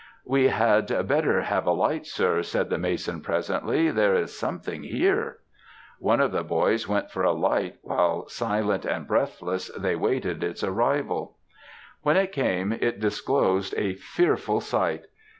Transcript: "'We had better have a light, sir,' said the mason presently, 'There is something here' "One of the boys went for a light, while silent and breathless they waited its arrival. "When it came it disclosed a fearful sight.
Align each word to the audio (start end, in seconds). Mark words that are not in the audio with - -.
"'We 0.25 0.47
had 0.47 0.87
better 1.07 1.41
have 1.41 1.67
a 1.67 1.71
light, 1.71 2.07
sir,' 2.07 2.41
said 2.41 2.71
the 2.71 2.79
mason 2.79 3.21
presently, 3.21 3.91
'There 3.91 4.15
is 4.15 4.35
something 4.35 4.81
here' 4.81 5.37
"One 5.99 6.19
of 6.19 6.31
the 6.31 6.43
boys 6.43 6.87
went 6.87 7.11
for 7.11 7.21
a 7.23 7.31
light, 7.33 7.75
while 7.83 8.27
silent 8.27 8.83
and 8.83 9.05
breathless 9.07 9.67
they 9.77 9.95
waited 9.95 10.43
its 10.43 10.63
arrival. 10.63 11.37
"When 12.01 12.17
it 12.17 12.31
came 12.31 12.71
it 12.73 12.99
disclosed 12.99 13.75
a 13.77 13.93
fearful 13.93 14.59
sight. 14.59 15.05